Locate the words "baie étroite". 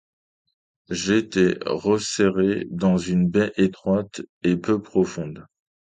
3.29-4.21